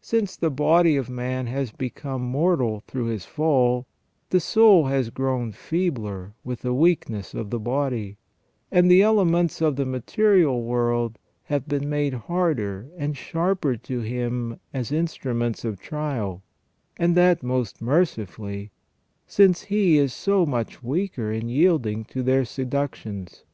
Since 0.00 0.36
the 0.36 0.48
body 0.50 0.96
of 0.96 1.10
man 1.10 1.48
has 1.48 1.70
become 1.70 2.22
mortal 2.22 2.80
through 2.86 3.08
his 3.08 3.26
fall, 3.26 3.86
the 4.30 4.40
soul 4.40 4.86
has 4.86 5.10
grown 5.10 5.52
feebler 5.52 6.32
with 6.42 6.62
the 6.62 6.72
weakness 6.72 7.34
of 7.34 7.50
the 7.50 7.58
body, 7.58 8.16
and 8.72 8.90
the 8.90 9.02
elements 9.02 9.60
of 9.60 9.76
the 9.76 9.84
material 9.84 10.62
world 10.62 11.18
have 11.42 11.68
been 11.68 11.90
made 11.90 12.14
harder 12.14 12.88
and 12.96 13.18
sharper 13.18 13.76
to 13.76 14.00
him 14.00 14.58
as 14.72 14.92
instruments 14.92 15.62
of 15.62 15.78
trial, 15.78 16.42
and 16.96 17.14
that 17.14 17.42
most 17.42 17.82
mercifully, 17.82 18.70
since 19.26 19.64
he 19.64 19.98
is 19.98 20.10
so 20.14 20.46
much 20.46 20.82
weaker 20.82 21.30
in 21.30 21.50
yielding 21.50 22.04
to 22.06 22.22
their 22.22 22.46
seductions. 22.46 23.44